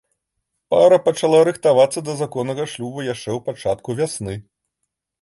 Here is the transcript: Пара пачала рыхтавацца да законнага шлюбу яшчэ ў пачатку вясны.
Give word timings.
Пара 0.73 0.97
пачала 1.07 1.41
рыхтавацца 1.51 2.03
да 2.09 2.17
законнага 2.23 2.67
шлюбу 2.75 3.07
яшчэ 3.13 3.29
ў 3.37 3.41
пачатку 3.51 3.89
вясны. 4.01 4.35